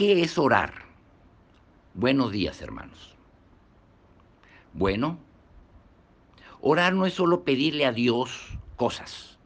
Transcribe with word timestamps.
¿Qué 0.00 0.22
es 0.22 0.38
orar? 0.38 0.72
Buenos 1.92 2.32
días, 2.32 2.62
hermanos. 2.62 3.14
Bueno, 4.72 5.18
orar 6.62 6.94
no 6.94 7.04
es 7.04 7.12
solo 7.12 7.44
pedirle 7.44 7.84
a 7.84 7.92
Dios 7.92 8.56
cosas, 8.76 9.38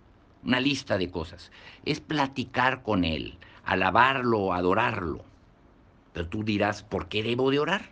una 0.44 0.60
lista 0.60 0.96
de 0.96 1.10
cosas, 1.10 1.50
es 1.84 1.98
platicar 1.98 2.84
con 2.84 3.02
Él, 3.02 3.36
alabarlo, 3.64 4.52
adorarlo. 4.52 5.24
Pero 6.12 6.28
tú 6.28 6.44
dirás, 6.44 6.84
¿por 6.84 7.08
qué 7.08 7.24
debo 7.24 7.50
de 7.50 7.58
orar? 7.58 7.90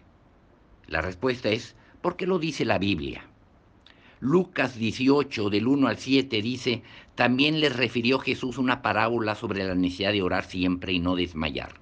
La 0.87 1.01
respuesta 1.01 1.49
es, 1.49 1.75
porque 2.01 2.29
lo 2.29 2.39
dice 2.39 2.65
la 2.65 2.79
Biblia. 2.79 3.25
Lucas 4.21 4.77
18, 4.77 5.51
del 5.51 5.67
1 5.67 5.89
al 5.89 5.99
7, 5.99 6.41
dice, 6.41 6.85
también 7.17 7.59
les 7.59 7.75
refirió 7.75 8.21
Jesús 8.21 8.57
una 8.57 8.83
parábola 8.83 9.35
sobre 9.35 9.67
la 9.67 9.75
necesidad 9.75 10.13
de 10.13 10.23
orar 10.23 10.45
siempre 10.45 10.93
y 10.93 11.01
no 11.01 11.17
desmayar, 11.17 11.82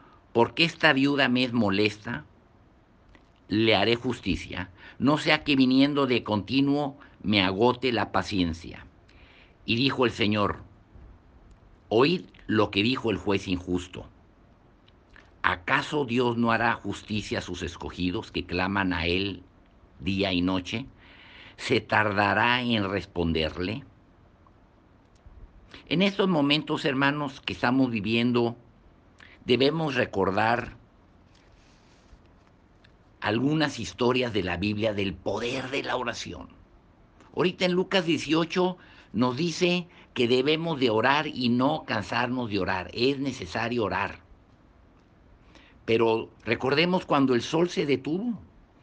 porque 0.33 0.63
esta 0.63 0.93
viuda 0.93 1.27
me 1.29 1.43
es 1.43 1.53
molesta, 1.53 2.25
le 3.47 3.75
haré 3.75 3.95
justicia, 3.95 4.69
no 4.97 5.17
sea 5.17 5.43
que 5.43 5.55
viniendo 5.55 6.07
de 6.07 6.23
continuo 6.23 6.97
me 7.21 7.43
agote 7.43 7.91
la 7.91 8.11
paciencia. 8.11 8.85
Y 9.65 9.75
dijo 9.75 10.05
el 10.05 10.11
Señor, 10.11 10.63
oíd 11.89 12.21
lo 12.47 12.71
que 12.71 12.83
dijo 12.83 13.11
el 13.11 13.17
juez 13.17 13.47
injusto. 13.47 14.07
¿Acaso 15.43 16.05
Dios 16.05 16.37
no 16.37 16.51
hará 16.51 16.73
justicia 16.73 17.39
a 17.39 17.41
sus 17.41 17.63
escogidos 17.63 18.31
que 18.31 18.45
claman 18.45 18.93
a 18.93 19.05
Él 19.05 19.43
día 19.99 20.31
y 20.31 20.41
noche? 20.41 20.85
¿Se 21.57 21.81
tardará 21.81 22.61
en 22.61 22.89
responderle? 22.89 23.83
En 25.87 26.01
estos 26.01 26.29
momentos, 26.29 26.85
hermanos, 26.85 27.41
que 27.41 27.53
estamos 27.53 27.91
viviendo, 27.91 28.55
debemos 29.45 29.95
recordar 29.95 30.75
algunas 33.21 33.79
historias 33.79 34.33
de 34.33 34.43
la 34.43 34.57
Biblia 34.57 34.93
del 34.93 35.13
poder 35.13 35.69
de 35.69 35.83
la 35.83 35.95
oración. 35.95 36.49
Ahorita 37.35 37.65
en 37.65 37.73
Lucas 37.73 38.05
18 38.05 38.77
nos 39.13 39.37
dice 39.37 39.87
que 40.13 40.27
debemos 40.27 40.79
de 40.79 40.89
orar 40.89 41.27
y 41.27 41.49
no 41.49 41.83
cansarnos 41.85 42.49
de 42.49 42.59
orar. 42.59 42.89
Es 42.93 43.19
necesario 43.19 43.85
orar. 43.85 44.19
Pero 45.85 46.29
recordemos 46.45 47.05
cuando 47.05 47.35
el 47.35 47.41
sol 47.41 47.69
se 47.69 47.85
detuvo. 47.85 48.39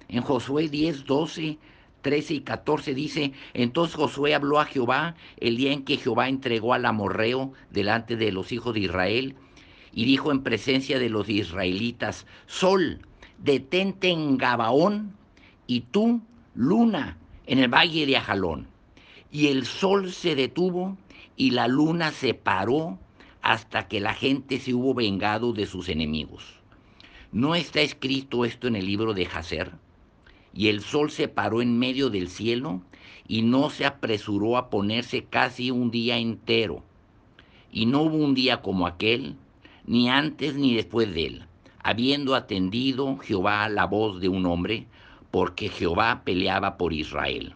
En 0.09 0.23
Josué 0.23 0.69
10, 0.69 1.05
12, 1.05 1.59
13 2.01 2.35
y 2.35 2.41
14 2.41 2.95
dice, 2.95 3.33
entonces 3.53 3.97
Josué 3.97 4.35
habló 4.35 4.61
a 4.61 4.65
Jehová 4.65 5.17
el 5.39 5.57
día 5.57 5.73
en 5.73 5.85
que 5.85 5.99
Jehová 5.99 6.29
entregó 6.29 6.73
al 6.73 6.87
amorreo 6.87 7.53
delante 7.71 8.17
de 8.17 8.33
los 8.33 8.53
hijos 8.53 8.73
de 8.75 8.81
Israel 8.81 9.37
y 9.93 10.05
dijo 10.05 10.33
en 10.33 10.43
presencia 10.43 10.99
de 10.99 11.09
los 11.09 11.29
israelitas, 11.29 12.27
Sol, 12.47 13.01
detente 13.39 14.09
en 14.11 14.37
Gabaón 14.37 15.17
y 15.67 15.81
tú, 15.81 16.21
luna, 16.55 17.17
en 17.47 17.59
el 17.59 17.69
valle 17.69 18.07
de 18.07 18.17
Ajalón. 18.17 18.69
Y 19.31 19.49
el 19.49 19.67
sol 19.67 20.13
se 20.13 20.35
detuvo 20.35 20.97
y 21.37 21.51
la 21.51 21.69
luna 21.69 22.13
se 22.13 22.35
paró 22.35 22.99
hasta 23.43 23.89
que 23.89 24.01
la 24.01 24.15
gente 24.15 24.59
se 24.59 24.75
hubo 24.75 24.95
vengado 24.95 25.53
de 25.53 25.67
sus 25.67 25.89
enemigos. 25.89 26.45
¿No 27.31 27.55
está 27.55 27.81
escrito 27.81 28.45
esto 28.45 28.69
en 28.69 28.77
el 28.77 28.87
libro 28.87 29.15
de 29.15 29.27
Jacer? 29.27 29.73
Y 30.55 30.69
el 30.69 30.81
sol 30.81 31.11
se 31.11 31.29
paró 31.29 31.61
en 31.63 31.79
medio 31.79 32.11
del 32.11 32.29
cielo 32.29 32.83
y 33.29 33.43
no 33.43 33.71
se 33.71 33.85
apresuró 33.85 34.57
a 34.57 34.71
ponerse 34.71 35.25
casi 35.25 35.71
un 35.71 35.91
día 35.91 36.17
entero. 36.17 36.83
Y 37.71 37.85
no 37.87 38.03
hubo 38.03 38.17
un 38.17 38.35
día 38.35 38.63
como 38.63 38.87
aquel, 38.87 39.37
ni 39.89 40.11
antes 40.11 40.55
ni 40.55 40.75
después 40.75 41.15
de 41.15 41.27
él, 41.27 41.47
habiendo 41.83 42.35
atendido 42.35 43.17
Jehová 43.17 43.67
la 43.71 43.87
voz 43.87 44.21
de 44.21 44.29
un 44.29 44.45
hombre, 44.45 44.87
porque 45.31 45.71
Jehová 45.71 46.21
peleaba 46.27 46.77
por 46.77 46.93
Israel. 46.93 47.55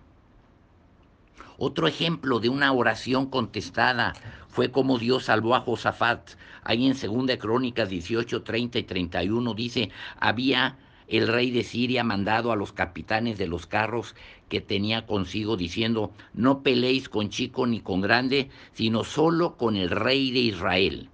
Otro 1.58 1.86
ejemplo 1.86 2.40
de 2.40 2.48
una 2.48 2.72
oración 2.72 3.26
contestada 3.26 4.14
fue 4.48 4.70
como 4.70 4.98
Dios 4.98 5.24
salvó 5.24 5.54
a 5.54 5.60
Josafat. 5.60 6.30
Ahí 6.64 6.86
en 6.86 6.94
2 6.94 7.36
Crónicas 7.36 7.90
18, 7.90 8.42
30 8.42 8.78
y 8.78 8.82
31 8.84 9.52
dice, 9.52 9.90
había 10.18 10.78
el 11.08 11.28
rey 11.28 11.50
de 11.50 11.64
Siria 11.64 12.02
mandado 12.02 12.50
a 12.50 12.56
los 12.56 12.72
capitanes 12.72 13.36
de 13.36 13.46
los 13.46 13.66
carros 13.66 14.14
que 14.48 14.62
tenía 14.62 15.04
consigo 15.04 15.58
diciendo, 15.58 16.12
no 16.32 16.62
peleéis 16.62 17.10
con 17.10 17.28
chico 17.28 17.66
ni 17.66 17.80
con 17.80 18.00
grande, 18.00 18.48
sino 18.72 19.04
solo 19.04 19.58
con 19.58 19.76
el 19.76 19.90
rey 19.90 20.30
de 20.30 20.40
Israel. 20.40 21.10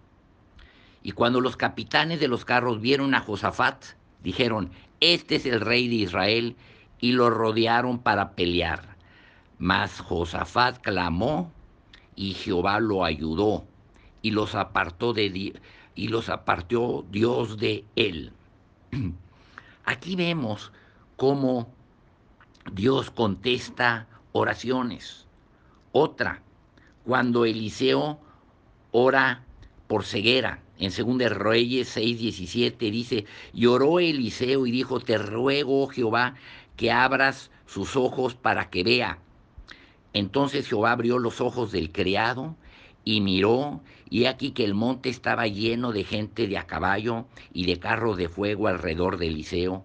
Y 1.03 1.13
cuando 1.13 1.41
los 1.41 1.57
capitanes 1.57 2.21
de 2.21 2.29
los 2.29 2.45
carros 2.45 2.81
vieron 2.81 3.15
a 3.15 3.21
Josafat, 3.21 3.85
dijeron, 4.23 4.71
este 5.01 5.37
es 5.37 5.47
el 5.47 5.61
rey 5.61 5.89
de 5.89 5.95
Israel, 5.95 6.57
y 7.01 7.13
lo 7.13 7.31
rodearon 7.31 7.99
para 7.99 8.33
pelear. 8.33 8.97
Mas 9.59 10.01
Josafat 10.01 10.81
clamó 10.81 11.53
y 12.17 12.35
Jehová 12.35 12.81
lo 12.81 13.05
ayudó 13.05 13.65
y 14.23 14.31
los 14.33 14.55
apartó 14.55 15.13
de 15.13 15.61
y 15.95 16.09
los 16.09 16.29
apartó 16.29 17.05
Dios 17.11 17.59
de 17.59 17.85
él. 17.97 18.33
Aquí 19.85 20.17
vemos 20.17 20.73
cómo 21.17 21.69
Dios 22.73 23.11
contesta 23.11 24.07
oraciones. 24.33 25.27
Otra, 25.93 26.43
cuando 27.05 27.45
Eliseo 27.45 28.21
ora 28.93 29.43
por 29.87 30.05
ceguera. 30.05 30.61
En 30.79 30.93
2 30.93 31.31
Reyes 31.37 31.97
6:17 31.97 32.91
dice, 32.91 33.25
lloró 33.53 33.99
Eliseo 33.99 34.67
y 34.67 34.71
dijo, 34.71 35.01
te 35.01 35.19
ruego, 35.19 35.83
oh 35.83 35.89
Jehová, 35.89 36.35
que 36.77 36.93
abras 36.93 37.51
sus 37.67 37.97
ojos 37.97 38.35
para 38.35 38.71
que 38.71 38.85
vea. 38.85 39.19
Entonces 40.13 40.69
Jehová 40.69 40.93
abrió 40.93 41.19
los 41.19 41.41
ojos 41.41 41.73
del 41.73 41.91
criado 41.91 42.57
y 43.05 43.21
miró, 43.21 43.81
y 44.09 44.27
aquí 44.27 44.53
que 44.53 44.65
el 44.65 44.75
monte 44.75 45.09
estaba 45.09 45.47
lleno 45.49 45.93
de 45.93 46.05
gente 46.05 46.47
de 46.47 46.59
a 46.59 46.67
caballo 46.67 47.27
y 47.53 47.67
de 47.67 47.79
carros 47.79 48.17
de 48.17 48.29
fuego 48.29 48.69
alrededor 48.69 49.19
de 49.19 49.27
Eliseo. 49.27 49.85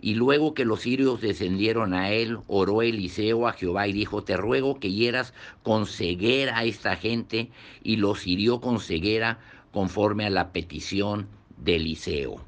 Y 0.00 0.14
luego 0.14 0.54
que 0.54 0.64
los 0.64 0.82
sirios 0.82 1.20
descendieron 1.20 1.92
a 1.92 2.12
él, 2.12 2.38
oró 2.46 2.82
Eliseo 2.82 3.48
a 3.48 3.52
Jehová 3.52 3.88
y 3.88 3.92
dijo, 3.92 4.22
te 4.22 4.36
ruego 4.36 4.78
que 4.78 4.92
hieras 4.92 5.34
con 5.64 5.86
ceguera 5.86 6.58
a 6.58 6.64
esta 6.64 6.94
gente, 6.96 7.50
y 7.82 7.96
los 7.96 8.26
hirió 8.26 8.60
con 8.60 8.78
ceguera 8.78 9.40
conforme 9.78 10.26
a 10.26 10.30
la 10.30 10.50
petición 10.50 11.28
de 11.56 11.76
Eliseo. 11.76 12.44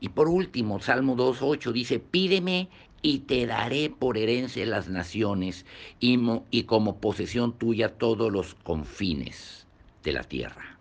Y 0.00 0.08
por 0.08 0.26
último, 0.28 0.80
Salmo 0.80 1.16
2.8 1.16 1.70
dice, 1.70 2.00
pídeme 2.00 2.68
y 3.02 3.20
te 3.20 3.46
daré 3.46 3.88
por 3.88 4.18
herencia 4.18 4.66
las 4.66 4.88
naciones 4.88 5.64
y, 6.00 6.18
y 6.50 6.64
como 6.64 6.96
posesión 6.96 7.56
tuya 7.56 7.98
todos 7.98 8.32
los 8.32 8.56
confines 8.56 9.68
de 10.02 10.10
la 10.10 10.24
tierra. 10.24 10.76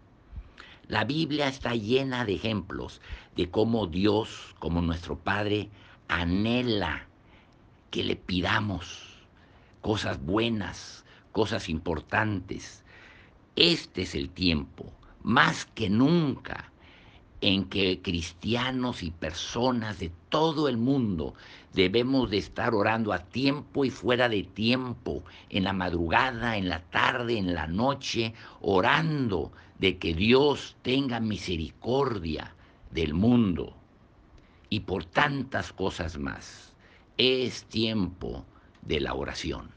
La 0.88 1.03
Biblia 1.06 1.50
está 1.50 1.75
llena 1.75 2.25
de 2.25 2.33
ejemplos 2.33 3.00
de 3.36 3.51
cómo 3.51 3.86
Dios, 3.86 4.56
como 4.57 4.81
nuestro 4.81 5.19
Padre, 5.19 5.69
anhela 6.07 7.06
que 7.92 8.03
le 8.03 8.15
pidamos 8.15 9.19
cosas 9.81 10.19
buenas, 10.19 11.06
cosas 11.31 11.69
importantes, 11.69 12.83
este 13.57 14.04
es 14.04 14.13
el 14.13 14.30
tiempo, 14.30 14.86
más 15.24 15.65
que 15.65 15.89
nunca, 15.89 16.71
en 17.42 17.65
que 17.65 18.01
cristianos 18.04 19.01
y 19.01 19.09
personas 19.09 20.00
de 20.00 20.12
todo 20.30 20.68
el 20.68 20.77
mundo 20.77 21.33
debemos 21.74 22.30
de 22.30 22.38
estar 22.38 22.75
orando 22.75 23.13
a 23.13 23.19
tiempo 23.19 23.83
y 23.83 23.89
fuera 23.89 24.30
de 24.30 24.44
tiempo, 24.44 25.24
en 25.50 25.63
la 25.63 25.74
madrugada, 25.74 26.56
en 26.56 26.69
la 26.69 26.81
tarde, 26.81 27.39
en 27.39 27.56
la 27.56 27.65
noche, 27.65 28.33
orando 28.62 29.51
de 29.80 29.98
que 29.98 30.13
Dios 30.13 30.75
tenga 30.83 31.19
misericordia 31.19 32.53
del 32.92 33.15
mundo 33.15 33.75
y 34.69 34.81
por 34.81 35.06
tantas 35.06 35.74
cosas 35.74 36.19
más. 36.19 36.74
Es 37.18 37.63
tiempo 37.65 38.45
de 38.83 39.00
la 39.00 39.15
oración. 39.15 39.76